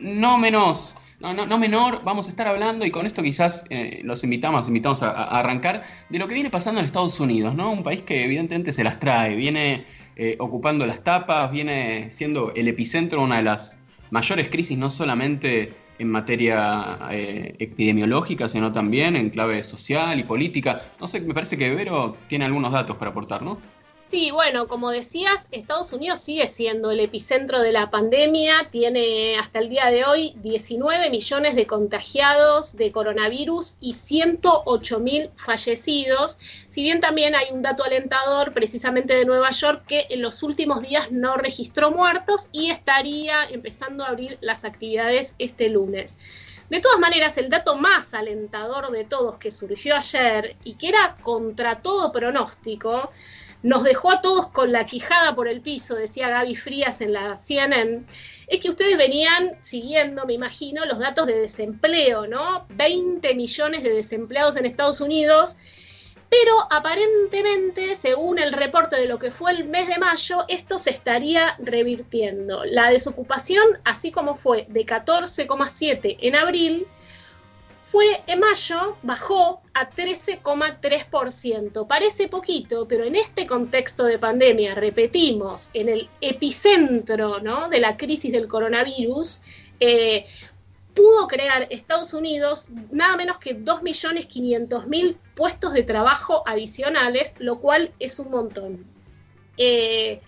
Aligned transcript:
no 0.00 0.38
menos, 0.38 0.96
no, 1.20 1.34
no, 1.34 1.58
menor, 1.58 2.02
vamos 2.04 2.26
a 2.26 2.30
estar 2.30 2.48
hablando 2.48 2.86
y 2.86 2.90
con 2.90 3.06
esto 3.06 3.22
quizás 3.22 3.64
eh, 3.68 4.00
los 4.04 4.24
invitamos, 4.24 4.66
invitamos 4.68 5.02
a, 5.02 5.10
arrancar 5.10 5.84
de 6.08 6.18
lo 6.18 6.26
que 6.26 6.34
viene 6.34 6.50
pasando 6.50 6.80
en 6.80 6.86
Estados 6.86 7.20
Unidos, 7.20 7.54
¿no? 7.54 7.70
Un 7.70 7.82
país 7.82 8.02
que 8.02 8.24
evidentemente 8.24 8.72
se 8.72 8.84
las 8.84 8.98
trae, 8.98 9.36
viene 9.36 9.84
eh, 10.16 10.36
ocupando 10.38 10.86
las 10.86 11.04
tapas, 11.04 11.50
viene 11.50 12.10
siendo 12.10 12.52
el 12.54 12.68
epicentro 12.68 13.20
de 13.20 13.24
una 13.26 13.36
de 13.36 13.42
las 13.42 13.78
mayores 14.10 14.48
crisis, 14.48 14.78
no 14.78 14.90
solamente 14.90 15.74
en 15.98 16.08
materia 16.08 16.98
eh, 17.10 17.54
epidemiológica, 17.58 18.48
sino 18.48 18.72
también 18.72 19.16
en 19.16 19.28
clave 19.28 19.62
social 19.62 20.18
y 20.18 20.24
política. 20.24 20.80
No 20.98 21.06
sé, 21.06 21.20
me 21.20 21.34
parece 21.34 21.58
que 21.58 21.68
Vero 21.74 22.16
tiene 22.26 22.46
algunos 22.46 22.72
datos 22.72 22.96
para 22.96 23.10
aportar, 23.10 23.42
¿no? 23.42 23.58
Sí, 24.10 24.32
bueno, 24.32 24.66
como 24.66 24.90
decías, 24.90 25.46
Estados 25.52 25.92
Unidos 25.92 26.20
sigue 26.20 26.48
siendo 26.48 26.90
el 26.90 26.98
epicentro 26.98 27.60
de 27.60 27.70
la 27.70 27.92
pandemia, 27.92 28.68
tiene 28.72 29.38
hasta 29.38 29.60
el 29.60 29.68
día 29.68 29.86
de 29.86 30.04
hoy 30.04 30.34
19 30.38 31.10
millones 31.10 31.54
de 31.54 31.68
contagiados 31.68 32.76
de 32.76 32.90
coronavirus 32.90 33.76
y 33.80 33.92
108 33.92 34.98
mil 34.98 35.30
fallecidos, 35.36 36.40
si 36.66 36.82
bien 36.82 36.98
también 36.98 37.36
hay 37.36 37.52
un 37.52 37.62
dato 37.62 37.84
alentador 37.84 38.52
precisamente 38.52 39.14
de 39.14 39.24
Nueva 39.24 39.52
York 39.52 39.84
que 39.86 40.06
en 40.10 40.22
los 40.22 40.42
últimos 40.42 40.82
días 40.82 41.12
no 41.12 41.36
registró 41.36 41.92
muertos 41.92 42.48
y 42.50 42.70
estaría 42.70 43.44
empezando 43.44 44.02
a 44.02 44.08
abrir 44.08 44.38
las 44.40 44.64
actividades 44.64 45.36
este 45.38 45.68
lunes. 45.68 46.16
De 46.68 46.80
todas 46.80 46.98
maneras, 46.98 47.38
el 47.38 47.48
dato 47.48 47.76
más 47.76 48.12
alentador 48.14 48.90
de 48.90 49.04
todos 49.04 49.38
que 49.38 49.52
surgió 49.52 49.94
ayer 49.94 50.56
y 50.64 50.74
que 50.74 50.88
era 50.88 51.16
contra 51.22 51.80
todo 51.80 52.10
pronóstico, 52.10 53.10
nos 53.62 53.84
dejó 53.84 54.10
a 54.10 54.20
todos 54.20 54.48
con 54.48 54.72
la 54.72 54.86
quijada 54.86 55.34
por 55.34 55.48
el 55.48 55.60
piso, 55.60 55.94
decía 55.94 56.28
Gaby 56.28 56.54
Frías 56.54 57.00
en 57.00 57.12
la 57.12 57.36
CNN, 57.36 58.04
es 58.46 58.60
que 58.60 58.70
ustedes 58.70 58.96
venían 58.96 59.56
siguiendo, 59.60 60.24
me 60.26 60.32
imagino, 60.32 60.84
los 60.86 60.98
datos 60.98 61.26
de 61.26 61.38
desempleo, 61.38 62.26
¿no? 62.26 62.66
20 62.70 63.34
millones 63.34 63.82
de 63.82 63.90
desempleados 63.90 64.56
en 64.56 64.66
Estados 64.66 65.00
Unidos, 65.00 65.56
pero 66.30 66.52
aparentemente, 66.70 67.96
según 67.96 68.38
el 68.38 68.52
reporte 68.52 68.96
de 68.96 69.06
lo 69.06 69.18
que 69.18 69.32
fue 69.32 69.50
el 69.50 69.64
mes 69.64 69.88
de 69.88 69.98
mayo, 69.98 70.44
esto 70.46 70.78
se 70.78 70.90
estaría 70.90 71.56
revirtiendo. 71.58 72.64
La 72.64 72.88
desocupación, 72.88 73.64
así 73.84 74.12
como 74.12 74.36
fue 74.36 74.66
de 74.68 74.86
14,7 74.86 76.18
en 76.20 76.36
abril, 76.36 76.86
fue 77.90 78.22
en 78.28 78.38
mayo, 78.38 78.96
bajó 79.02 79.62
a 79.74 79.90
13,3%. 79.90 81.88
Parece 81.88 82.28
poquito, 82.28 82.86
pero 82.86 83.02
en 83.02 83.16
este 83.16 83.48
contexto 83.48 84.04
de 84.04 84.16
pandemia, 84.16 84.76
repetimos, 84.76 85.70
en 85.74 85.88
el 85.88 86.08
epicentro 86.20 87.40
de 87.68 87.80
la 87.80 87.96
crisis 87.96 88.30
del 88.30 88.46
coronavirus, 88.46 89.42
eh, 89.80 90.26
pudo 90.94 91.26
crear 91.26 91.66
Estados 91.70 92.14
Unidos 92.14 92.68
nada 92.92 93.16
menos 93.16 93.38
que 93.38 93.58
2.500.000 93.58 95.16
puestos 95.34 95.72
de 95.72 95.82
trabajo 95.82 96.44
adicionales, 96.46 97.34
lo 97.38 97.58
cual 97.58 97.90
es 97.98 98.20
un 98.20 98.30
montón. 98.30 98.86
Eh, 99.56 100.20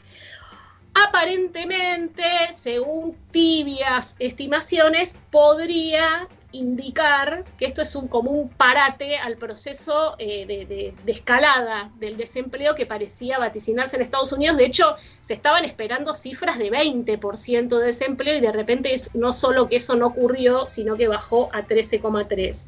aparentemente, 0.95 2.25
según 2.55 3.17
tibias 3.31 4.17
estimaciones, 4.19 5.17
podría 5.31 6.29
indicar 6.53 7.45
que 7.59 7.65
esto 7.65 7.83
es 7.83 7.95
un 7.97 8.09
común 8.09 8.51
parate 8.57 9.17
al 9.17 9.37
proceso 9.37 10.15
eh, 10.19 10.47
de, 10.47 10.95
escalada 11.11 11.91
del 11.99 12.17
desempleo 12.17 12.75
que 12.75 12.87
parecía 12.87 13.39
vaticinarse 13.39 13.97
en 13.97 14.03
Estados 14.03 14.33
Unidos. 14.33 14.57
De 14.57 14.67
hecho, 14.67 14.97
se 15.21 15.35
estaban 15.35 15.65
esperando 15.65 16.15
cifras 16.15 16.59
de 16.59 16.71
20% 16.71 17.79
de 17.79 17.85
desempleo 17.85 18.37
y 18.37 18.41
de 18.41 18.53
repente 18.53 18.95
es, 18.95 19.15
no 19.15 19.33
solo 19.33 19.69
que 19.69 19.77
eso 19.77 19.97
no 19.97 20.09
ocurrió, 20.09 20.69
sino 20.69 20.97
que 20.97 21.09
bajó 21.09 21.49
a 21.53 21.67
13,3. 21.67 22.67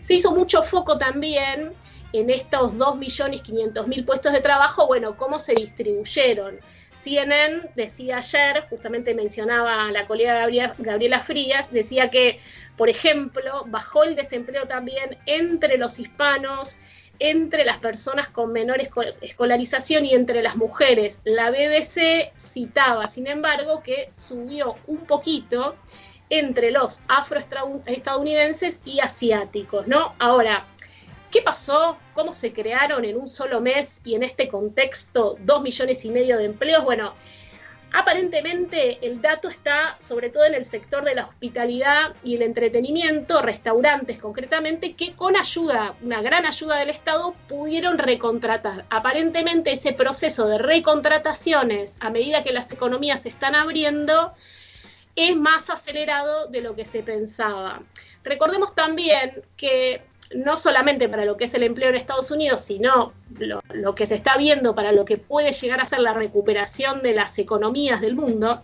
Se 0.00 0.14
hizo 0.14 0.32
mucho 0.32 0.62
foco 0.62 0.98
también 0.98 1.72
en 2.12 2.30
estos 2.30 2.72
2.500.000 2.74 4.04
puestos 4.04 4.32
de 4.32 4.40
trabajo, 4.40 4.86
bueno, 4.86 5.16
cómo 5.16 5.38
se 5.38 5.54
distribuyeron. 5.54 6.60
CNN 7.00 7.70
decía 7.74 8.18
ayer, 8.18 8.64
justamente 8.68 9.14
mencionaba 9.14 9.86
a 9.86 9.92
la 9.92 10.06
colega 10.06 10.48
Gabriela 10.78 11.20
Frías, 11.20 11.72
decía 11.72 12.10
que, 12.10 12.40
por 12.76 12.88
ejemplo, 12.88 13.64
bajó 13.68 14.04
el 14.04 14.16
desempleo 14.16 14.66
también 14.66 15.16
entre 15.26 15.78
los 15.78 15.98
hispanos, 15.98 16.78
entre 17.18 17.64
las 17.64 17.78
personas 17.78 18.28
con 18.28 18.52
menor 18.52 18.78
escolarización 19.20 20.04
y 20.04 20.14
entre 20.14 20.42
las 20.42 20.56
mujeres. 20.56 21.20
La 21.24 21.50
BBC 21.50 22.32
citaba, 22.36 23.08
sin 23.08 23.26
embargo, 23.26 23.82
que 23.82 24.10
subió 24.12 24.74
un 24.86 25.06
poquito 25.06 25.76
entre 26.28 26.72
los 26.72 27.02
afroestadounidenses 27.08 28.82
y 28.84 29.00
asiáticos, 29.00 29.86
¿no? 29.86 30.14
Ahora, 30.18 30.66
¿Qué 31.30 31.42
pasó? 31.42 31.96
¿Cómo 32.14 32.32
se 32.32 32.52
crearon 32.52 33.04
en 33.04 33.16
un 33.16 33.28
solo 33.28 33.60
mes 33.60 34.00
y 34.04 34.14
en 34.14 34.22
este 34.22 34.48
contexto 34.48 35.36
dos 35.40 35.60
millones 35.60 36.04
y 36.04 36.10
medio 36.10 36.38
de 36.38 36.44
empleos? 36.44 36.84
Bueno, 36.84 37.14
aparentemente 37.92 38.98
el 39.04 39.20
dato 39.20 39.48
está 39.48 39.96
sobre 39.98 40.30
todo 40.30 40.44
en 40.44 40.54
el 40.54 40.64
sector 40.64 41.04
de 41.04 41.16
la 41.16 41.26
hospitalidad 41.26 42.14
y 42.22 42.36
el 42.36 42.42
entretenimiento, 42.42 43.42
restaurantes 43.42 44.18
concretamente, 44.18 44.94
que 44.94 45.14
con 45.14 45.36
ayuda, 45.36 45.94
una 46.00 46.22
gran 46.22 46.46
ayuda 46.46 46.76
del 46.76 46.90
Estado, 46.90 47.34
pudieron 47.48 47.98
recontratar. 47.98 48.84
Aparentemente 48.88 49.72
ese 49.72 49.92
proceso 49.92 50.46
de 50.46 50.58
recontrataciones 50.58 51.96
a 52.00 52.10
medida 52.10 52.44
que 52.44 52.52
las 52.52 52.72
economías 52.72 53.22
se 53.22 53.30
están 53.30 53.56
abriendo 53.56 54.32
es 55.16 55.34
más 55.34 55.70
acelerado 55.70 56.46
de 56.46 56.60
lo 56.60 56.76
que 56.76 56.84
se 56.84 57.02
pensaba. 57.02 57.82
Recordemos 58.22 58.74
también 58.74 59.42
que 59.56 60.02
no 60.34 60.56
solamente 60.56 61.08
para 61.08 61.24
lo 61.24 61.36
que 61.36 61.44
es 61.44 61.54
el 61.54 61.62
empleo 61.62 61.90
en 61.90 61.96
Estados 61.96 62.30
Unidos, 62.30 62.62
sino 62.62 63.12
lo, 63.38 63.94
que 63.94 64.06
se 64.06 64.14
está 64.14 64.36
viendo 64.36 64.74
para 64.74 64.92
lo 64.92 65.04
que 65.04 65.18
puede 65.18 65.52
llegar 65.52 65.80
a 65.80 65.84
ser 65.84 66.00
la 66.00 66.14
recuperación 66.14 67.02
de 67.02 67.14
las 67.14 67.38
economías 67.38 68.00
del 68.00 68.14
mundo, 68.14 68.62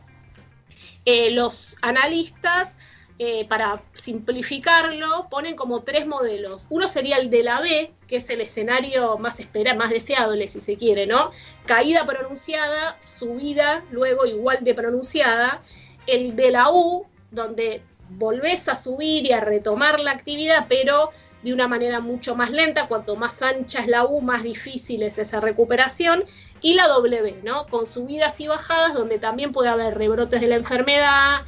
eh, 1.04 1.30
los 1.30 1.76
analistas, 1.82 2.78
eh, 3.18 3.46
para 3.46 3.80
simplificarlo, 3.92 5.28
ponen 5.30 5.54
como 5.54 5.82
tres 5.82 6.06
modelos. 6.06 6.66
Uno 6.70 6.88
sería 6.88 7.18
el 7.18 7.30
de 7.30 7.42
la 7.42 7.60
B, 7.60 7.92
que 8.08 8.16
es 8.16 8.28
el 8.30 8.40
escenario 8.40 9.18
más 9.18 9.38
esperado, 9.38 9.78
más 9.78 9.90
deseable, 9.90 10.48
si 10.48 10.60
se 10.60 10.76
quiere, 10.76 11.06
¿no? 11.06 11.30
Caída 11.66 12.04
pronunciada, 12.04 12.96
subida 13.00 13.84
luego 13.90 14.26
igual 14.26 14.58
de 14.62 14.74
pronunciada. 14.74 15.62
El 16.06 16.34
de 16.34 16.50
la 16.50 16.72
U, 16.72 17.06
donde 17.30 17.82
volvés 18.08 18.68
a 18.68 18.74
subir 18.74 19.26
y 19.26 19.32
a 19.32 19.40
retomar 19.40 20.00
la 20.00 20.10
actividad, 20.10 20.66
pero 20.68 21.10
de 21.42 21.53
una 21.53 21.69
manera 21.69 22.00
mucho 22.00 22.34
más 22.34 22.50
lenta, 22.50 22.86
cuanto 22.86 23.16
más 23.16 23.42
ancha 23.42 23.80
es 23.80 23.88
la 23.88 24.04
U, 24.04 24.20
más 24.20 24.42
difícil 24.42 25.03
es 25.03 25.19
esa 25.19 25.41
recuperación, 25.41 26.25
y 26.60 26.75
la 26.75 26.86
W, 26.88 27.41
¿no? 27.42 27.66
Con 27.66 27.86
subidas 27.86 28.41
y 28.41 28.47
bajadas, 28.47 28.94
donde 28.94 29.19
también 29.19 29.52
puede 29.52 29.69
haber 29.69 29.98
rebrotes 29.98 30.41
de 30.41 30.47
la 30.47 30.56
enfermedad 30.56 31.42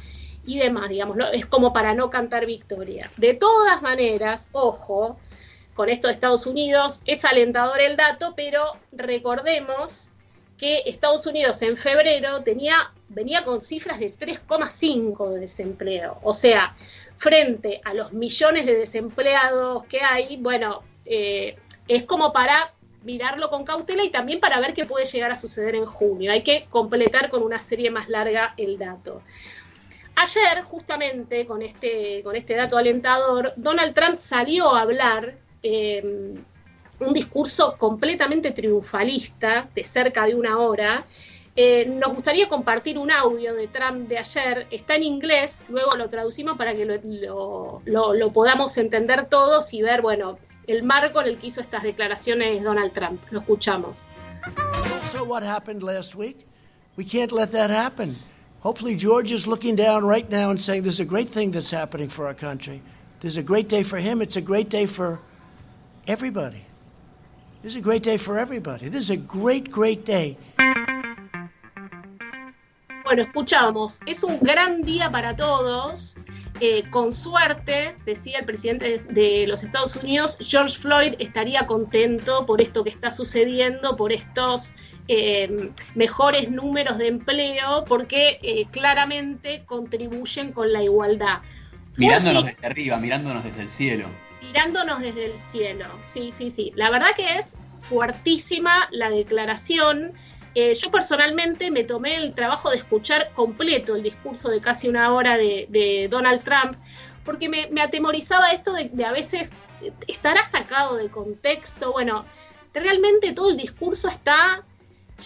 y 0.45 0.59
demás, 0.59 0.89
digamos, 0.89 1.17
es 1.33 1.45
como 1.45 1.73
para 1.73 1.93
no 1.93 2.09
cantar 2.09 2.45
victoria. 2.45 3.09
De 3.17 3.33
todas 3.33 3.81
maneras, 3.81 4.49
ojo, 4.51 5.17
con 5.73 5.89
esto 5.89 6.07
de 6.07 6.13
Estados 6.13 6.45
Unidos, 6.45 7.01
es 7.05 7.25
alentador 7.25 7.79
el 7.81 7.95
dato, 7.95 8.33
pero 8.35 8.73
recordemos 8.91 10.11
que 10.57 10.83
Estados 10.85 11.25
Unidos 11.25 11.61
en 11.61 11.75
febrero 11.75 12.41
tenía, 12.43 12.91
venía 13.09 13.43
con 13.43 13.61
cifras 13.61 13.99
de 13.99 14.13
3,5 14.13 15.31
de 15.31 15.39
desempleo. 15.41 16.17
O 16.23 16.33
sea, 16.33 16.75
frente 17.17 17.81
a 17.83 17.93
los 17.93 18.13
millones 18.13 18.65
de 18.65 18.75
desempleados 18.75 19.85
que 19.85 20.01
hay, 20.01 20.37
bueno, 20.37 20.83
eh, 21.05 21.55
es 21.87 22.03
como 22.03 22.33
para 22.33 22.73
mirarlo 23.03 23.49
con 23.49 23.63
cautela 23.63 24.03
y 24.03 24.09
también 24.09 24.39
para 24.39 24.59
ver 24.59 24.73
qué 24.73 24.85
puede 24.85 25.05
llegar 25.05 25.31
a 25.31 25.37
suceder 25.37 25.75
en 25.75 25.85
junio. 25.85 26.31
Hay 26.31 26.41
que 26.41 26.65
completar 26.69 27.29
con 27.29 27.43
una 27.43 27.59
serie 27.59 27.91
más 27.91 28.09
larga 28.09 28.53
el 28.57 28.77
dato. 28.77 29.21
Ayer, 30.15 30.63
justamente 30.63 31.45
con 31.45 31.61
este, 31.61 32.23
con 32.23 32.35
este 32.35 32.55
dato 32.55 32.77
alentador, 32.77 33.53
Donald 33.57 33.93
Trump 33.93 34.17
salió 34.17 34.73
a 34.73 34.81
hablar 34.81 35.35
eh, 35.61 36.35
un 36.99 37.13
discurso 37.13 37.75
completamente 37.77 38.51
triunfalista 38.51 39.69
de 39.75 39.83
cerca 39.83 40.25
de 40.25 40.35
una 40.35 40.57
hora 40.59 41.05
eh, 41.55 41.85
nos 41.85 42.13
gustaría 42.13 42.49
compartir 42.49 42.97
un 42.97 43.11
audio 43.11 43.53
de 43.53 43.67
Trump 43.67 44.09
de 44.09 44.17
ayer, 44.17 44.67
está 44.71 44.95
en 44.95 45.03
inglés, 45.03 45.61
luego 45.69 45.91
lo 45.95 46.09
traducimos 46.09 46.57
para 46.57 46.75
que 46.75 46.85
lo, 46.85 47.81
lo, 47.85 48.13
lo, 48.13 48.33
podamos 48.33 48.77
entender 48.77 49.27
todos 49.27 49.73
y 49.73 49.81
ver, 49.81 50.01
bueno, 50.01 50.37
el 50.67 50.83
marco 50.83 51.21
en 51.21 51.27
el 51.27 51.37
que 51.37 51.47
hizo 51.47 51.61
estas 51.61 51.83
declaraciones 51.83 52.61
Donald 52.61 52.91
Trump. 52.91 53.21
Lo 53.31 53.39
escuchamos. 53.39 54.03
So 55.03 55.23
what 55.23 55.43
happened 55.43 55.81
last 55.81 56.15
week? 56.15 56.45
We 56.97 57.05
can't 57.05 57.31
let 57.31 57.51
that 57.51 57.69
happen. 57.69 58.15
Hopefully 58.59 58.95
George 58.95 59.31
is 59.31 59.47
looking 59.47 59.75
down 59.75 60.03
right 60.03 60.29
now 60.29 60.49
and 60.49 60.59
saying 60.59 60.83
there's 60.83 60.99
a 60.99 61.05
great 61.05 61.29
thing 61.29 61.51
that's 61.51 61.71
happening 61.71 62.09
for 62.09 62.25
our 62.25 62.33
country. 62.33 62.81
There's 63.21 63.37
a 63.37 63.43
great 63.43 63.69
day 63.69 63.83
for 63.83 63.97
him. 63.97 64.21
It's 64.21 64.35
a 64.35 64.41
great 64.41 64.69
day 64.69 64.87
for 64.87 65.19
everybody. 66.07 66.65
This 67.61 67.73
is 67.73 67.79
a 67.79 67.81
great 67.81 68.03
day 68.03 68.17
for 68.17 68.37
everybody. 68.37 68.89
This 68.89 69.03
is 69.03 69.09
a 69.09 69.17
great, 69.17 69.71
great 69.71 70.05
day. 70.05 70.37
Bueno, 73.15 73.29
escuchamos, 73.29 73.99
es 74.05 74.25
un 74.25 74.39
gran 74.41 74.81
día 74.81 75.09
para 75.09 75.37
todos. 75.37 76.17
Eh, 76.59 76.83
con 76.89 77.13
suerte, 77.13 77.95
decía 78.05 78.39
el 78.39 78.45
presidente 78.45 78.99
de 79.09 79.47
los 79.47 79.63
Estados 79.63 79.95
Unidos, 79.95 80.37
George 80.41 80.77
Floyd 80.77 81.13
estaría 81.19 81.65
contento 81.65 82.45
por 82.45 82.59
esto 82.59 82.83
que 82.83 82.89
está 82.89 83.11
sucediendo, 83.11 83.95
por 83.95 84.11
estos 84.11 84.73
eh, 85.07 85.71
mejores 85.93 86.51
números 86.51 86.97
de 86.97 87.07
empleo, 87.07 87.85
porque 87.87 88.37
eh, 88.41 88.67
claramente 88.71 89.63
contribuyen 89.65 90.51
con 90.51 90.73
la 90.73 90.83
igualdad. 90.83 91.37
Mirándonos 91.97 92.43
desde 92.43 92.67
arriba, 92.67 92.97
mirándonos 92.97 93.45
desde 93.45 93.61
el 93.61 93.69
cielo. 93.69 94.07
Mirándonos 94.41 94.99
desde 94.99 95.27
el 95.27 95.37
cielo, 95.37 95.85
sí, 96.03 96.33
sí, 96.33 96.51
sí. 96.51 96.73
La 96.75 96.89
verdad 96.89 97.15
que 97.15 97.37
es 97.37 97.55
fuertísima 97.79 98.89
la 98.91 99.09
declaración. 99.09 100.11
Eh, 100.55 100.73
yo 100.73 100.89
personalmente 100.89 101.69
me 101.69 101.83
tomé 101.83 102.15
el 102.15 102.33
trabajo 102.33 102.69
de 102.69 102.77
escuchar 102.77 103.31
completo 103.33 103.95
el 103.95 104.03
discurso 104.03 104.49
de 104.49 104.61
casi 104.61 104.87
una 104.87 105.13
hora 105.13 105.37
de, 105.37 106.07
Donald 106.09 106.43
Trump, 106.43 106.77
porque 107.25 107.49
me, 107.49 107.81
atemorizaba 107.81 108.51
esto 108.51 108.73
de, 108.73 108.89
a 109.05 109.11
veces 109.11 109.51
estará 110.07 110.45
sacado 110.45 110.95
de 110.95 111.09
contexto. 111.09 111.91
Bueno, 111.91 112.25
realmente 112.73 113.33
todo 113.33 113.49
el 113.49 113.57
discurso 113.57 114.07
está 114.07 114.63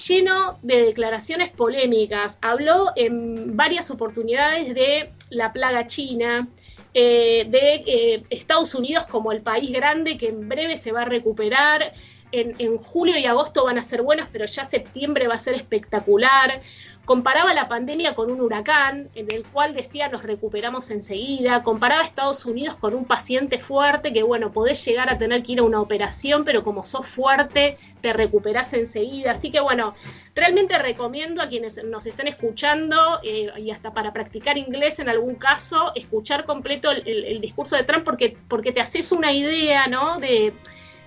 lleno 0.08 0.58
de 0.62 0.84
declaraciones 0.84 1.52
polémicas. 1.52 2.40
Habló 2.42 2.92
en 2.96 3.56
varias 3.56 3.92
oportunidades 3.92 4.74
de 4.74 5.12
la 5.30 5.54
plaga 5.54 5.88
china, 5.88 6.48
eh, 6.94 7.46
de 7.48 7.84
eh, 7.86 8.24
Estados 8.32 8.74
Unidos 8.74 9.06
como 9.06 9.32
el 9.32 9.42
país 9.42 9.72
grande 9.72 10.18
que 10.18 10.30
en 10.30 10.50
breve 10.50 10.76
se 10.76 10.92
va 10.92 11.04
a 11.04 11.06
recuperar, 11.06 11.94
en, 12.32 12.78
julio 12.78 13.18
y 13.18 13.26
agosto 13.26 13.66
van 13.66 13.78
a 13.78 13.82
ser 13.82 14.02
buenos, 14.02 14.28
pero 14.32 14.46
ya 14.46 14.66
septiembre 14.66 15.28
va 15.28 15.36
a 15.36 15.40
ser 15.40 15.56
espectacular. 15.56 16.62
Comparaba 17.06 17.56
la 17.56 17.68
pandemia 17.68 18.14
con 18.14 18.30
un 18.30 18.40
huracán, 18.40 19.10
en 19.16 19.32
el 19.32 19.44
cual 19.44 19.74
decía 19.74 20.10
nos 20.10 20.22
recuperamos 20.22 20.92
enseguida. 20.92 21.64
Comparaba 21.64 22.02
a 22.02 22.06
Estados 22.06 22.46
Unidos 22.46 22.76
con 22.76 22.94
un 22.94 23.06
paciente 23.06 23.58
fuerte, 23.58 24.14
que 24.14 24.22
bueno, 24.22 24.52
podés 24.52 24.86
llegar 24.86 25.10
a 25.10 25.18
tener 25.18 25.42
que 25.42 25.54
ir 25.54 25.60
a 25.60 25.64
una 25.64 25.82
operación, 25.82 26.46
pero 26.46 26.64
como 26.64 26.86
sos 26.86 27.08
fuerte, 27.08 27.78
te 28.02 28.14
recuperás 28.14 28.74
enseguida. 28.74 29.32
Así 29.32 29.50
que 29.50 29.60
bueno, 29.60 29.96
realmente 30.36 30.78
recomiendo 30.78 31.42
a 31.42 31.48
quienes 31.48 31.84
nos 31.84 32.06
estén 32.06 32.28
escuchando, 32.28 33.20
eh, 33.24 33.50
y 33.58 33.72
hasta 33.72 33.92
para 33.92 34.14
practicar 34.14 34.60
inglés 34.60 35.00
en 35.00 35.10
algún 35.10 35.34
caso, 35.34 35.92
escuchar 35.96 36.46
completo 36.46 36.92
el, 36.92 37.42
discurso 37.42 37.76
de 37.76 37.84
Trump, 37.84 38.04
porque, 38.04 38.38
porque 38.48 38.72
te 38.72 38.82
haces 38.82 39.12
una 39.12 39.32
idea, 39.32 39.88
¿no? 39.88 40.20
De 40.20 40.54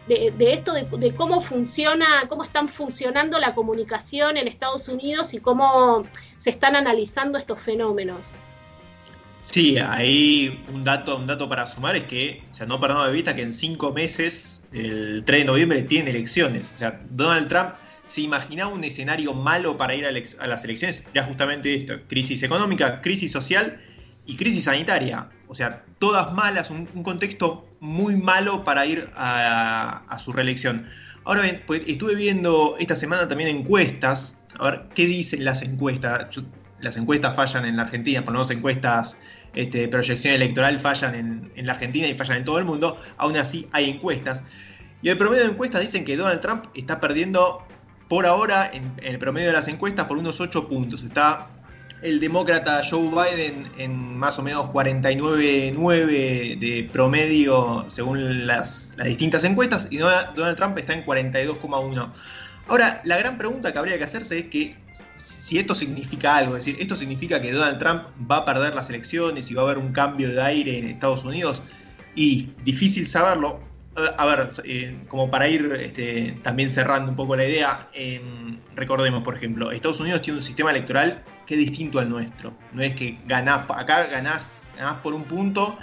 de, 0.09 0.53
esto, 0.53 0.73
de, 0.73 1.15
cómo 1.15 1.41
funciona, 1.41 2.07
cómo 2.29 2.43
están 2.43 2.69
funcionando 2.69 3.39
la 3.39 3.55
comunicación 3.55 4.37
en 4.37 4.49
Estados 4.49 4.89
Unidos 4.89 5.35
y 5.35 5.39
cómo 5.39 6.05
se 6.39 6.51
están 6.51 6.77
analizando 6.77 7.39
estos 7.39 7.61
fenómenos. 7.61 8.35
Sí, 9.43 9.77
ahí 9.79 10.65
un 10.73 10.85
dato, 10.85 11.17
un 11.17 11.27
dato 11.27 11.49
para 11.49 11.67
sumar 11.67 11.97
es 11.97 12.05
que, 12.05 12.43
o 12.53 12.55
sea, 12.55 12.67
no 12.67 12.81
perdamos 12.81 13.07
de 13.07 13.13
vista 13.13 13.35
que 13.35 13.43
en 13.43 13.53
cinco 13.53 13.93
meses, 13.93 14.65
el 14.73 15.25
3 15.25 15.41
de 15.41 15.45
noviembre, 15.45 15.83
tiene 15.83 16.11
elecciones. 16.11 16.73
O 16.75 16.77
sea, 16.77 17.01
Donald 17.11 17.49
Trump 17.49 17.71
se 18.05 18.21
imaginaba 18.21 18.73
un 18.73 18.85
escenario 18.85 19.33
malo 19.33 19.77
para 19.77 19.95
ir 19.95 20.07
a, 20.07 20.11
a 20.11 20.47
las 20.47 20.65
elecciones, 20.65 21.05
era 21.13 21.25
justamente 21.25 21.75
esto, 21.75 21.95
crisis 22.09 22.43
económica, 22.43 23.01
crisis 23.01 23.33
social 23.33 23.81
y 24.27 24.37
crisis 24.37 24.65
sanitaria. 24.65 25.29
O 25.49 25.55
sea, 25.55 25.85
todas 25.99 26.33
malas, 26.33 26.71
un, 26.71 26.87
contexto 27.03 27.67
muy 27.81 28.17
malo 28.17 28.65
para 28.65 28.87
ir 28.87 29.11
a, 29.15 30.17
su 30.19 30.33
reelección. 30.33 30.87
Ahora 31.25 31.43
bien, 31.43 31.63
pues 31.67 31.83
estuve 31.87 32.15
viendo 32.15 32.77
esta 32.79 32.97
semana 32.97 33.29
también 33.29 33.57
encuestas, 33.57 34.39
a 34.59 34.71
ver 34.71 34.89
qué 34.95 35.07
dicen 35.07 35.45
las 35.45 35.63
encuestas. 35.63 36.43
Las 36.81 36.97
encuestas 36.97 37.37
fallan 37.37 37.65
en 37.65 37.77
la 37.77 37.83
Argentina, 37.83 38.25
por 38.25 38.33
lo 38.33 38.41
menos 38.41 38.51
encuestas 38.51 39.19
este, 39.55 39.87
proyección 39.87 40.35
electoral 40.35 40.79
fallan 40.79 41.51
en, 41.55 41.67
la 41.67 41.75
Argentina 41.75 42.09
y 42.09 42.15
fallan 42.15 42.39
en 42.39 42.45
todo 42.45 42.59
el 42.59 42.65
mundo. 42.65 43.01
Aún 43.19 43.37
así 43.37 43.69
hay 43.73 43.91
encuestas. 43.91 44.45
Y 45.03 45.11
el 45.11 45.19
promedio 45.19 45.45
de 45.45 45.51
encuestas 45.51 45.81
dicen 45.81 46.05
que 46.05 46.17
Donald 46.17 46.41
Trump 46.41 46.65
está 46.75 47.01
perdiendo 47.01 47.65
por 48.09 48.27
ahora 48.27 48.71
en, 48.73 48.93
en 48.99 49.13
el 49.13 49.19
promedio 49.19 49.49
de 49.49 49.53
las 49.53 49.69
encuestas 49.69 50.07
por 50.07 50.17
unos 50.17 50.41
8 50.41 50.69
puntos. 50.69 51.03
Está 51.03 51.49
el 52.03 52.21
demócrata 52.21 52.83
Joe 52.89 53.09
Biden 53.09 53.71
en 53.79 54.17
más 54.19 54.39
o 54.39 54.43
menos 54.43 54.67
49.9 54.67 56.59
de 56.59 56.91
promedio 56.93 57.87
según 57.89 58.47
las, 58.47 58.95
distintas 59.05 59.45
encuestas 59.45 59.89
y 59.91 59.99
Donald 59.99 60.57
Trump 60.57 60.79
está 60.79 60.95
en 60.95 61.05
42,1. 61.05 62.13
Ahora, 62.69 63.01
la 63.05 63.17
gran 63.19 63.39
pregunta 63.39 63.73
que 63.73 63.79
habría 63.79 63.99
que 63.99 64.05
hacerse 64.05 64.39
es 64.39 64.45
que 64.45 64.77
si 65.17 65.59
esto 65.59 65.75
significa 65.75 66.37
algo, 66.37 66.57
es 66.57 66.65
decir, 66.65 66.81
esto 66.81 66.97
significa 66.97 67.41
que 67.41 67.53
Donald 67.53 67.79
Trump 67.79 68.03
va 68.31 68.39
a 68.39 68.45
perder 68.45 68.75
las 68.75 68.89
elecciones 68.89 69.51
y 69.51 69.55
va 69.55 69.63
a 69.63 69.65
haber 69.67 69.79
un 69.79 69.93
cambio 69.93 70.29
de 70.29 70.43
aire 70.43 70.79
en 70.79 70.87
Estados 70.87 71.25
Unidos 71.25 71.63
y 72.15 72.51
difícil 72.65 73.07
saberlo. 73.07 73.61
A 73.95 74.25
ver, 74.25 74.51
eh, 74.65 74.99
como 75.07 75.31
para 75.31 75.49
ir 75.49 75.71
este, 75.79 76.39
también 76.43 76.71
cerrando 76.71 77.11
un 77.11 77.17
poco 77.17 77.37
la 77.37 77.45
idea, 77.45 77.91
recordemos, 78.75 79.23
por 79.23 79.37
ejemplo, 79.37 79.71
Estados 79.71 80.01
Unidos 80.01 80.23
tiene 80.23 80.39
un 80.39 80.45
sistema 80.45 80.71
electoral 80.71 81.23
que 81.47 81.55
es 81.55 81.61
distinto 81.61 81.99
al 81.99 82.09
nuestro. 82.09 82.55
No 82.73 82.83
es 82.83 82.95
que 82.95 83.19
ganás, 83.27 83.67
acá 83.69 84.07
ganás, 84.07 84.69
por 85.03 85.13
un 85.13 85.25
punto 85.25 85.77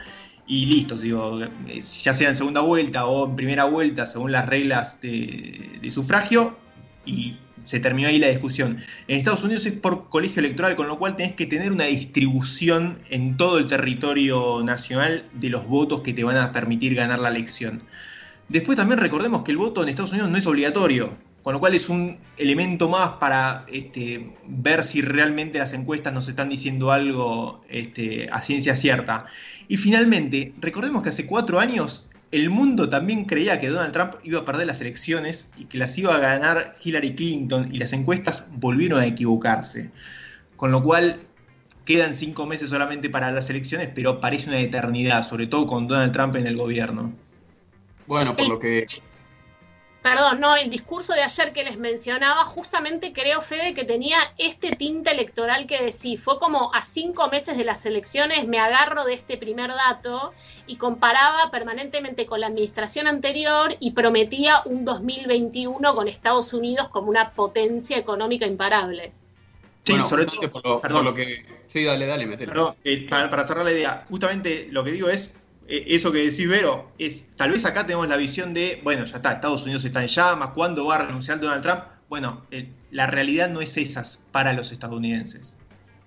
y 0.47 0.65
listo, 0.65 0.97
digo, 0.97 1.39
ya 1.67 2.13
sea 2.13 2.29
en 2.29 2.35
segunda 2.35 2.61
vuelta 2.61 3.05
o 3.05 3.27
en 3.27 3.35
primera 3.35 3.65
vuelta, 3.65 4.07
según 4.07 4.31
las 4.31 4.47
reglas 4.47 4.99
de, 4.99 5.87
sufragio, 5.91 6.57
y 7.09 7.39
se 7.63 7.79
terminó 7.79 8.07
ahí 8.07 8.19
la 8.19 8.27
discusión. 8.27 8.77
En 9.07 9.17
Estados 9.17 9.43
Unidos 9.43 9.65
es 9.65 9.73
por 9.73 10.09
colegio 10.09 10.39
electoral, 10.39 10.75
con 10.75 10.87
lo 10.87 10.97
cual 10.97 11.15
tenés 11.17 11.35
que 11.35 11.45
tener 11.45 11.71
una 11.71 11.85
distribución 11.85 12.99
en 13.09 13.37
todo 13.37 13.57
el 13.57 13.65
territorio 13.65 14.61
nacional 14.63 15.25
de 15.33 15.49
los 15.49 15.67
votos 15.67 16.01
que 16.01 16.13
te 16.13 16.23
van 16.23 16.37
a 16.37 16.51
permitir 16.53 16.95
ganar 16.95 17.19
la 17.19 17.29
elección. 17.29 17.79
Después 18.47 18.77
también 18.77 18.99
recordemos 18.99 19.43
que 19.43 19.51
el 19.51 19.57
voto 19.57 19.83
en 19.83 19.89
Estados 19.89 20.11
Unidos 20.11 20.29
no 20.29 20.37
es 20.37 20.47
obligatorio. 20.47 21.29
Con 21.43 21.53
lo 21.53 21.61
cual 21.61 21.73
es 21.73 21.87
un 21.87 22.17
elemento 22.37 22.89
más 22.89 23.11
para 23.11 23.65
este, 23.71 24.35
ver 24.45 24.83
si 24.83 25.01
realmente 25.01 25.57
las 25.57 25.71
encuestas 25.71 26.13
nos 26.13 26.27
están 26.27 26.49
diciendo 26.49 26.91
algo 26.91 27.63
este, 27.69 28.27
a 28.31 28.41
ciencia 28.41 28.75
cierta. 28.75 29.25
Y 29.69 29.77
finalmente, 29.77 30.53
recordemos 30.59 31.01
que 31.01 31.09
hace 31.09 31.25
cuatro 31.25 31.59
años 31.59 32.08
el 32.31 32.49
mundo 32.49 32.89
también 32.89 33.25
creía 33.25 33.59
que 33.59 33.69
Donald 33.69 33.91
Trump 33.91 34.13
iba 34.23 34.41
a 34.41 34.45
perder 34.45 34.67
las 34.67 34.81
elecciones 34.81 35.51
y 35.57 35.65
que 35.65 35.77
las 35.77 35.97
iba 35.97 36.15
a 36.15 36.19
ganar 36.19 36.75
Hillary 36.83 37.15
Clinton 37.15 37.69
y 37.73 37.79
las 37.79 37.93
encuestas 37.93 38.45
volvieron 38.51 38.99
a 38.99 39.05
equivocarse. 39.05 39.89
Con 40.55 40.71
lo 40.71 40.83
cual 40.83 41.21
quedan 41.85 42.13
cinco 42.13 42.45
meses 42.45 42.69
solamente 42.69 43.09
para 43.09 43.31
las 43.31 43.49
elecciones, 43.49 43.89
pero 43.95 44.19
parece 44.19 44.49
una 44.49 44.59
eternidad, 44.59 45.25
sobre 45.25 45.47
todo 45.47 45.65
con 45.65 45.87
Donald 45.87 46.11
Trump 46.11 46.35
en 46.35 46.45
el 46.45 46.55
gobierno. 46.55 47.11
Bueno, 48.05 48.35
por 48.35 48.47
lo 48.47 48.59
que 48.59 48.85
Perdón, 50.01 50.39
no, 50.39 50.55
el 50.55 50.69
discurso 50.69 51.13
de 51.13 51.23
ayer 51.23 51.51
que 51.51 51.65
les 51.65 51.77
mencionaba, 51.77 52.45
justamente 52.45 53.11
creo, 53.11 53.41
Fede, 53.41 53.73
que 53.73 53.83
tenía 53.83 54.17
este 54.37 54.71
tinte 54.71 55.11
electoral 55.11 55.67
que 55.67 55.83
decía, 55.83 56.17
fue 56.17 56.39
como 56.39 56.73
a 56.73 56.85
cinco 56.85 57.27
meses 57.27 57.57
de 57.57 57.65
las 57.65 57.85
elecciones 57.85 58.47
me 58.47 58.59
agarro 58.59 59.03
de 59.03 59.13
este 59.13 59.35
primer 59.35 59.71
dato 59.71 60.31
y 60.67 60.77
comparaba 60.77 61.51
permanentemente 61.51 62.25
con 62.25 62.39
la 62.39 62.47
administración 62.47 63.07
anterior 63.07 63.75
y 63.81 63.91
prometía 63.91 64.61
un 64.63 64.85
2021 64.85 65.93
con 65.93 66.07
Estados 66.07 66.53
Unidos 66.53 66.87
como 66.87 67.09
una 67.09 67.31
potencia 67.31 67.97
económica 67.97 68.45
imparable. 68.45 69.11
Sí, 69.83 69.97
sobre 70.07 70.27
todo, 70.27 70.49
por 70.51 71.03
lo, 71.03 71.13
que... 71.13 71.45
Sí, 71.67 71.83
dale, 71.83 72.05
dale, 72.05 72.25
metelo. 72.25 72.75
Eh, 72.85 73.07
para, 73.09 73.29
para 73.29 73.43
cerrar 73.43 73.65
la 73.65 73.71
idea, 73.71 74.05
justamente 74.07 74.67
lo 74.71 74.83
que 74.83 74.91
digo 74.91 75.09
es, 75.09 75.45
eso 75.69 76.11
que 76.11 76.19
decís, 76.19 76.47
Vero, 76.47 76.91
es 76.97 77.31
tal 77.35 77.51
vez 77.51 77.63
acá 77.65 77.85
tenemos 77.85 78.07
la 78.07 78.17
visión 78.17 78.53
de, 78.53 78.81
bueno, 78.83 79.05
ya 79.05 79.17
está, 79.17 79.33
Estados 79.33 79.63
Unidos 79.63 79.85
está 79.85 80.01
en 80.01 80.07
llamas, 80.07 80.49
¿cuándo 80.49 80.85
va 80.87 80.95
a 80.95 81.05
renunciar 81.05 81.39
Donald 81.39 81.61
Trump? 81.61 81.81
Bueno, 82.09 82.41
eh, 82.49 82.69
la 82.89 83.05
realidad 83.05 83.49
no 83.49 83.61
es 83.61 83.77
esas 83.77 84.17
para 84.31 84.53
los 84.53 84.71
estadounidenses. 84.71 85.57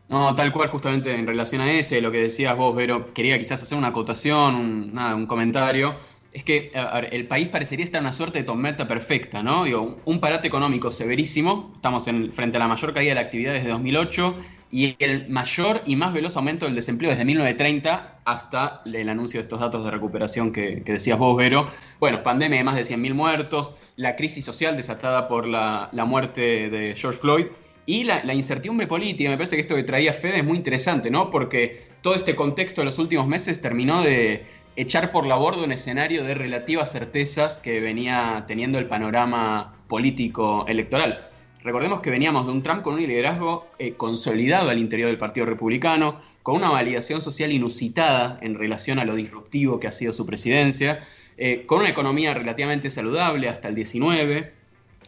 No, 0.08 0.34
tal 0.34 0.52
cual, 0.52 0.68
justamente 0.68 1.14
en 1.14 1.26
relación 1.26 1.62
a 1.62 1.72
ese, 1.72 2.00
lo 2.02 2.10
que 2.10 2.18
decías 2.18 2.56
vos, 2.56 2.74
Vero, 2.74 3.14
quería 3.14 3.38
quizás 3.38 3.62
hacer 3.62 3.78
una 3.78 3.88
acotación, 3.88 4.54
un, 4.54 5.26
comentario. 5.26 5.94
Es 6.32 6.44
que 6.44 6.72
el 7.10 7.26
país 7.28 7.48
parecería 7.48 7.84
estar 7.84 8.00
en 8.00 8.06
una 8.06 8.12
suerte 8.12 8.38
de 8.38 8.44
tormenta 8.44 8.88
perfecta, 8.88 9.42
¿no? 9.42 9.64
Digo, 9.64 10.00
un 10.04 10.18
parate 10.18 10.48
económico 10.48 10.90
severísimo, 10.90 11.72
estamos 11.74 12.08
en, 12.08 12.32
frente 12.32 12.56
a 12.56 12.60
la 12.60 12.68
mayor 12.68 12.92
caída 12.92 13.10
de 13.10 13.14
la 13.14 13.20
actividad 13.20 13.52
desde 13.52 13.68
2008, 13.70 14.36
y 14.70 14.96
el 14.98 15.28
mayor 15.28 15.82
y 15.86 15.96
más 15.96 16.12
veloz 16.12 16.36
aumento 16.36 16.66
del 16.66 16.74
desempleo 16.74 17.10
desde 17.10 17.24
1930 17.24 18.11
hasta 18.24 18.82
el 18.84 19.08
anuncio 19.08 19.38
de 19.38 19.42
estos 19.42 19.60
datos 19.60 19.84
de 19.84 19.90
recuperación 19.90 20.52
que, 20.52 20.82
decías 20.84 21.18
vos, 21.18 21.36
Vero. 21.36 21.68
Bueno, 21.98 22.22
pandemia 22.22 22.58
de 22.58 22.64
más 22.64 22.76
de 22.76 22.82
100.000 22.82 23.14
muertos, 23.14 23.74
la 23.96 24.16
crisis 24.16 24.44
social 24.44 24.76
desatada 24.76 25.28
por 25.28 25.46
la, 25.46 25.90
muerte 26.06 26.70
de 26.70 26.94
George 26.96 27.18
Floyd 27.18 27.46
y 27.86 28.04
la, 28.04 28.34
incertidumbre 28.34 28.86
política. 28.86 29.30
Me 29.30 29.36
parece 29.36 29.56
que 29.56 29.62
esto 29.62 29.74
que 29.74 29.82
traía 29.82 30.12
Fede 30.12 30.38
es 30.38 30.44
muy 30.44 30.56
interesante, 30.56 31.10
¿no? 31.10 31.30
Porque 31.30 31.90
todo 32.00 32.14
este 32.14 32.34
contexto 32.36 32.80
de 32.80 32.86
los 32.86 32.98
últimos 32.98 33.26
meses 33.26 33.60
terminó 33.60 34.02
de 34.02 34.46
echar 34.76 35.12
por 35.12 35.26
la 35.26 35.36
borda 35.36 35.64
un 35.64 35.72
escenario 35.72 36.24
de 36.24 36.34
relativas 36.34 36.90
certezas 36.90 37.58
que 37.58 37.80
venía 37.80 38.44
teniendo 38.46 38.78
el 38.78 38.86
panorama 38.86 39.74
político 39.88 40.64
electoral. 40.66 41.28
Recordemos 41.62 42.00
que 42.00 42.10
veníamos 42.10 42.46
de 42.46 42.52
un 42.52 42.62
Trump 42.62 42.82
con 42.82 42.94
un 42.94 43.02
liderazgo 43.02 43.68
eh, 43.78 43.92
consolidado 43.94 44.70
al 44.70 44.78
interior 44.78 45.08
del 45.08 45.18
Partido 45.18 45.46
Republicano, 45.46 46.20
con 46.42 46.56
una 46.56 46.70
validación 46.70 47.20
social 47.22 47.52
inusitada 47.52 48.38
en 48.42 48.54
relación 48.54 48.98
a 48.98 49.04
lo 49.04 49.14
disruptivo 49.14 49.78
que 49.78 49.88
ha 49.88 49.92
sido 49.92 50.12
su 50.12 50.26
presidencia, 50.26 51.06
eh, 51.36 51.64
con 51.66 51.80
una 51.80 51.88
economía 51.88 52.34
relativamente 52.34 52.90
saludable 52.90 53.48
hasta 53.48 53.68
el 53.68 53.74
19, 53.74 54.52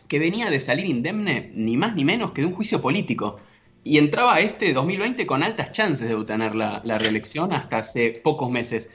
que 0.09 0.19
venía 0.19 0.51
de 0.51 0.61
salir 0.61 0.87
indemne 0.87 1.51
ni 1.55 1.77
más 1.77 1.95
ni 1.95 2.05
menos 2.05 2.33
que 2.33 2.43
de 2.43 2.47
un 2.47 2.55
juicio 2.55 2.81
político. 2.81 3.39
Y 3.83 3.99
entraba 3.99 4.41
este 4.41 4.73
2020 4.73 5.27
con 5.27 5.43
altas 5.43 5.73
chances 5.73 6.09
de 6.09 6.15
obtener 6.15 6.55
la, 6.55 6.81
reelección 6.99 7.53
hasta 7.53 7.79
hace 7.79 8.11
pocos 8.13 8.51
meses. 8.51 8.89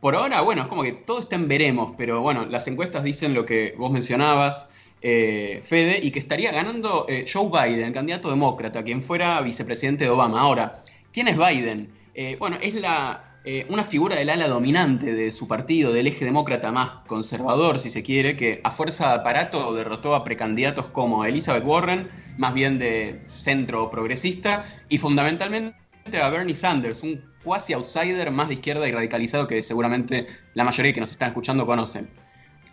Por 0.00 0.14
ahora, 0.14 0.40
bueno, 0.40 0.62
es 0.62 0.68
como 0.68 0.82
que 0.82 0.92
todo 0.92 1.20
está 1.20 1.36
en 1.36 1.46
veremos, 1.48 1.92
pero 1.98 2.22
bueno, 2.22 2.46
las 2.46 2.66
encuestas 2.68 3.04
dicen 3.04 3.34
lo 3.34 3.44
que 3.44 3.74
vos 3.76 3.90
mencionabas, 3.90 4.68
eh, 5.02 5.60
Fede, 5.62 6.00
y 6.02 6.10
que 6.10 6.18
estaría 6.18 6.52
ganando 6.52 7.04
eh, 7.08 7.26
Joe 7.30 7.50
Biden, 7.50 7.92
candidato 7.92 8.30
demócrata, 8.30 8.82
quien 8.82 9.02
fuera 9.02 9.40
vicepresidente 9.42 10.04
de 10.04 10.10
Obama. 10.10 10.40
Ahora, 10.40 10.82
¿quién 11.12 11.28
es 11.28 11.36
Biden? 11.36 11.92
Eh, 12.14 12.36
bueno, 12.38 12.56
es 12.60 12.74
la, 12.74 13.38
una 13.68 13.84
figura 13.84 14.16
del 14.16 14.30
ala 14.30 14.48
dominante 14.48 15.12
de 15.12 15.32
su 15.32 15.48
partido, 15.48 15.92
del 15.92 16.06
eje 16.06 16.24
demócrata 16.24 16.72
más 16.72 16.90
conservador, 17.06 17.78
si 17.78 17.90
se 17.90 18.02
quiere, 18.02 18.36
que 18.36 18.60
a 18.64 18.70
fuerza 18.70 19.08
de 19.08 19.14
aparato 19.14 19.74
derrotó 19.74 20.14
a 20.14 20.24
precandidatos 20.24 20.86
como 20.86 21.24
Elizabeth 21.24 21.64
Warren, 21.64 22.10
más 22.36 22.54
bien 22.54 22.78
de 22.78 23.22
centro 23.26 23.90
progresista, 23.90 24.66
y 24.88 24.98
fundamentalmente 24.98 25.74
a 26.20 26.28
Bernie 26.28 26.54
Sanders, 26.54 27.02
un 27.02 27.22
cuasi 27.44 27.72
outsider 27.72 28.30
más 28.30 28.48
de 28.48 28.54
izquierda 28.54 28.86
y 28.88 28.92
radicalizado 28.92 29.46
que 29.46 29.62
seguramente 29.62 30.26
la 30.54 30.64
mayoría 30.64 30.92
que 30.92 31.00
nos 31.00 31.10
están 31.10 31.28
escuchando 31.28 31.66
conocen. 31.66 32.10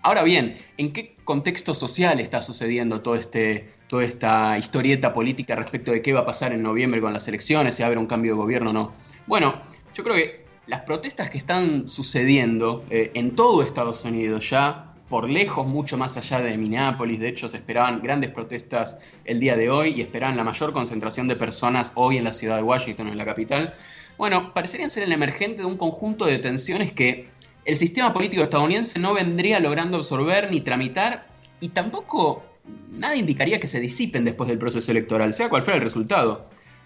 Ahora 0.02 0.24
bien, 0.24 0.58
¿en 0.78 0.94
qué 0.94 1.16
contexto 1.24 1.74
social 1.74 2.20
está 2.20 2.42
sucediendo 2.42 3.02
todo 3.02 3.16
este, 3.16 3.74
toda 3.88 4.04
esta 4.04 4.58
historieta 4.58 5.14
política 5.14 5.56
respecto 5.56 5.92
de 5.92 6.02
qué 6.02 6.14
va 6.14 6.22
a 6.22 6.26
pasar 6.26 6.52
en 6.52 6.62
noviembre 6.62 7.02
con 7.02 7.14
las 7.14 7.28
elecciones, 7.28 7.76
si 7.76 7.82
va 7.82 7.86
a 7.86 7.88
haber 7.88 7.98
un 7.98 8.08
cambio 8.08 8.34
de 8.34 8.38
gobierno 8.38 8.72
o 8.72 8.74
no? 8.74 8.92
Bueno, 9.26 9.62
yo 9.94 10.04
creo 10.04 10.16
que 10.16 10.46
las 10.68 10.82
protestas 10.82 11.30
que 11.30 11.38
están 11.38 11.88
sucediendo 11.88 12.86
eh, 12.90 13.12
en 13.14 13.36
todo 13.36 13.64
Estados 13.64 14.04
Unidos 14.04 14.50
ya, 14.50 14.94
por 15.10 15.30
lejos, 15.30 15.66
mucho 15.66 15.98
más 15.98 16.18
allá 16.18 16.42
de 16.42 16.58
Minneapolis, 16.58 17.20
de 17.20 17.30
hecho 17.30 17.48
se 17.48 17.58
esperaban 17.58 18.02
grandes 18.02 18.32
protestas 18.32 18.98
el 19.24 19.40
día 19.40 19.56
de 19.56 19.70
hoy 19.70 19.94
y 19.96 20.02
esperaban 20.02 20.36
la 20.36 20.44
mayor 20.44 20.74
concentración 20.74 21.30
de 21.30 21.38
personas 21.38 21.94
hoy 21.96 22.18
en 22.18 22.26
la 22.26 22.34
ciudad 22.34 22.58
de 22.58 22.64
Washington, 22.64 23.08
en 23.08 23.18
la 23.18 23.26
capital, 23.26 23.74
bueno, 24.18 24.52
parecerían 24.54 24.90
ser 24.90 25.04
el 25.04 25.12
emergente 25.12 25.62
de 25.62 25.66
un 25.66 25.78
conjunto 25.78 26.26
de 26.26 26.40
tensiones 26.40 26.92
que 26.92 27.30
el 27.66 27.76
sistema 27.76 28.14
político 28.14 28.42
estadounidense 28.42 29.00
no 29.00 29.14
vendría 29.14 29.60
logrando 29.60 29.98
absorber 29.98 30.52
ni 30.52 30.62
tramitar 30.62 31.28
y 31.60 31.70
tampoco 31.70 32.44
nada 32.92 33.16
indicaría 33.16 33.60
que 33.60 33.68
se 33.68 33.80
disipen 33.80 34.26
después 34.26 34.50
del 34.50 34.58
proceso 34.58 34.92
electoral, 34.92 35.34
sea 35.34 35.50
cual 35.50 35.64
fuera 35.64 35.78
el 35.78 35.84
resultado. 35.84 36.46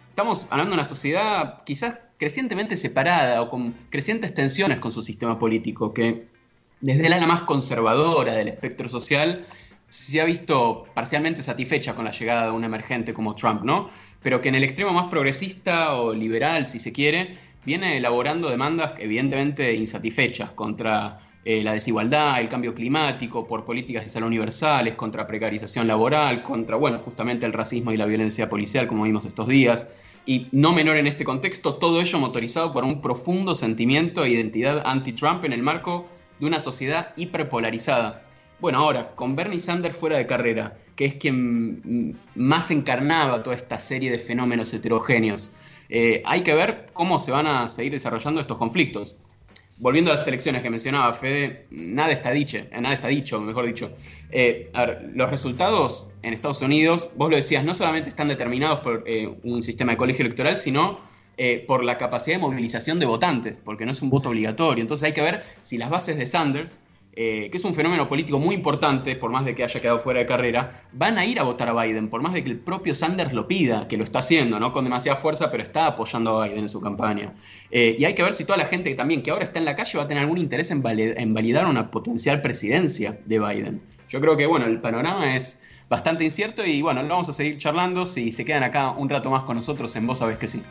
Estamos 0.10 0.46
hablando 0.50 0.72
de 0.72 0.76
una 0.76 0.86
sociedad 0.86 1.64
quizás 1.64 2.00
crecientemente 2.18 2.78
separada 2.78 3.42
o 3.42 3.50
con 3.50 3.74
crecientes 3.90 4.34
tensiones 4.34 4.80
con 4.80 4.92
su 4.92 5.02
sistema 5.02 5.40
político, 5.40 5.94
que 5.94 6.28
desde 6.82 7.08
el 7.08 7.14
ala 7.14 7.28
más 7.28 7.44
conservadora 7.44 8.34
del 8.34 8.50
espectro 8.50 8.90
social 8.90 9.48
se 9.90 10.22
ha 10.22 10.26
visto 10.26 10.86
parcialmente 10.94 11.42
satisfecha 11.42 11.96
con 11.96 12.06
la 12.06 12.12
llegada 12.12 12.46
de 12.46 12.52
un 12.52 12.64
emergente 12.64 13.14
como 13.14 13.36
Trump, 13.36 13.64
¿no? 13.64 13.90
Pero 14.22 14.42
que 14.42 14.50
en 14.50 14.56
el 14.56 14.64
extremo 14.64 14.94
más 14.94 15.06
progresista 15.06 15.96
o 15.96 16.14
liberal, 16.14 16.66
si 16.66 16.80
se 16.80 16.92
quiere, 16.92 17.38
viene 17.66 17.98
elaborando 17.98 18.50
demandas 18.50 18.94
evidentemente 19.00 19.74
insatisfechas 19.74 20.52
contra 20.52 21.20
eh, 21.44 21.64
la 21.64 21.74
desigualdad, 21.74 22.40
el 22.40 22.50
cambio 22.50 22.76
climático, 22.76 23.48
por 23.48 23.66
políticas 23.66 24.04
de 24.04 24.10
salud 24.10 24.28
universales, 24.28 24.96
contra 24.96 25.26
precarización 25.26 25.88
laboral, 25.88 26.44
contra, 26.44 26.76
bueno, 26.76 27.00
justamente 27.00 27.46
el 27.46 27.54
racismo 27.54 27.92
y 27.92 27.98
la 27.98 28.06
violencia 28.06 28.48
policial, 28.50 28.88
como 28.88 29.04
vimos 29.04 29.26
estos 29.26 29.48
días. 29.48 29.88
Y 30.26 30.48
no 30.52 30.72
menor 30.72 30.98
en 30.98 31.08
este 31.08 31.24
contexto, 31.24 31.76
todo 31.76 32.00
ello 32.00 32.20
motorizado 32.20 32.72
por 32.72 32.84
un 32.84 33.02
profundo 33.02 33.56
sentimiento 33.56 34.24
e 34.24 34.30
identidad 34.30 34.84
anti-Trump 34.86 35.44
en 35.46 35.54
el 35.54 35.64
marco 35.64 36.08
de 36.40 36.46
una 36.46 36.60
sociedad 36.60 37.14
hiperpolarizada. 37.16 38.24
Bueno, 38.60 38.78
ahora, 38.78 39.16
con 39.16 39.36
Bernie 39.36 39.60
Sanders 39.60 39.98
fuera 39.98 40.18
de 40.18 40.28
carrera, 40.28 40.78
que 40.96 41.06
es 41.06 41.16
quien 41.16 42.20
más 42.36 42.70
encarnaba 42.70 43.42
toda 43.42 43.56
esta 43.56 43.80
serie 43.80 44.12
de 44.12 44.20
fenómenos 44.20 44.72
heterogéneos, 44.76 45.52
eh, 45.90 46.22
hay 46.26 46.44
que 46.44 46.54
ver 46.54 46.86
cómo 46.94 47.18
se 47.18 47.32
van 47.32 47.48
a 47.48 47.68
seguir 47.70 47.94
desarrollando 47.94 48.40
estos 48.40 48.60
conflictos. 48.60 49.18
Volviendo 49.82 50.12
a 50.12 50.16
las 50.16 50.28
elecciones 50.28 50.62
que 50.62 50.70
mencionaba 50.70 51.12
Fede, 51.14 51.66
nada 51.72 52.12
está 52.12 52.32
dicho, 52.32 52.58
eh, 52.58 52.70
nada 52.80 52.94
está 52.94 53.08
dicho, 53.08 53.42
mejor 53.42 53.66
dicho. 53.66 53.92
Eh, 54.30 54.70
los 55.14 55.30
resultados 55.30 56.08
en 56.22 56.34
Estados 56.34 56.62
Unidos, 56.62 57.10
vos 57.18 57.30
lo 57.30 57.36
decías, 57.36 57.66
no 57.66 57.74
solamente 57.74 58.08
están 58.08 58.28
determinados 58.28 58.82
por 58.82 59.04
un 59.44 59.64
sistema 59.64 59.94
de 59.94 59.98
colegio 59.98 60.24
electoral, 60.24 60.56
sino 60.56 61.00
por 61.66 61.84
la 61.84 61.98
capacidad 61.98 62.36
de 62.38 62.42
movilización 62.44 63.00
de 63.00 63.08
votantes, 63.08 63.60
porque 63.66 63.86
no 63.86 63.92
es 63.92 64.04
un 64.04 64.12
voto 64.12 64.30
obligatorio. 64.30 64.84
Entonces 64.84 65.08
hay 65.08 65.14
que 65.14 65.24
ver 65.24 65.44
si 65.64 65.80
las 65.80 65.90
bases 65.90 66.16
de 66.16 66.28
Sanders 66.28 66.80
eh, 67.14 67.50
que 67.52 67.58
es 67.58 67.66
un 67.66 67.74
fenómeno 67.74 68.08
político 68.08 68.40
muy 68.40 68.56
importante, 68.56 69.16
por 69.16 69.32
más 69.32 69.44
de 69.44 69.54
que 69.54 69.64
haya 69.64 69.82
quedado 69.82 70.00
fuera 70.00 70.22
de 70.22 70.26
carrera, 70.26 70.86
van 70.94 71.18
a 71.18 71.26
ir 71.26 71.40
a 71.40 71.44
votar 71.44 71.68
a 71.68 71.74
Biden, 71.74 72.10
por 72.10 72.22
más 72.22 72.34
de 72.34 72.44
que 72.44 72.50
el 72.50 72.58
propio 72.58 72.96
Sanders 72.96 73.34
lo 73.34 73.48
pida, 73.48 73.88
que 73.88 73.98
lo 73.98 74.04
está 74.04 74.20
haciendo, 74.20 74.60
¿no? 74.60 74.72
Con 74.72 74.86
demasiada 74.86 75.18
fuerza, 75.18 75.52
pero 75.52 75.62
está 75.62 75.88
apoyando 75.88 76.42
a 76.42 76.46
Biden 76.46 76.64
en 76.64 76.70
su 76.70 76.80
campaña. 76.80 77.34
Eh, 77.70 77.96
y 78.00 78.06
hay 78.06 78.16
que 78.16 78.24
ver 78.24 78.34
si 78.34 78.46
toda 78.46 78.58
la 78.58 78.66
gente 78.66 78.96
también 78.96 79.24
que 79.24 79.32
ahora 79.32 79.44
está 79.44 79.60
en 79.60 79.66
la 79.66 79.76
calle 79.76 79.98
va 79.98 80.06
a 80.06 80.08
tener 80.08 80.24
algún 80.24 80.38
interés 80.38 80.72
en, 80.72 80.82
en 80.88 81.34
validar 81.34 81.66
una 81.66 81.92
potencial 81.92 82.42
presidencia 82.42 83.20
de 83.26 83.40
Biden. 83.40 83.82
Yo 84.08 84.22
creo 84.22 84.38
que, 84.38 84.46
bueno, 84.46 84.66
el 84.66 84.80
panorama 84.80 85.36
es 85.36 85.62
bastante 85.90 86.24
incierto 86.24 86.66
y 86.66 86.82
bueno, 86.82 87.04
lo 87.04 87.10
vamos 87.10 87.28
a 87.28 87.34
seguir 87.34 87.58
charlando. 87.58 88.06
Si 88.06 88.32
se 88.32 88.46
quedan 88.46 88.64
acá 88.64 88.92
un 88.92 89.10
rato 89.10 89.30
más 89.30 89.44
con 89.44 89.58
nosotros 89.58 89.94
en 89.98 90.08
Vos 90.08 90.20
Sabés 90.20 90.38
que 90.38 90.48
sí. 90.48 90.64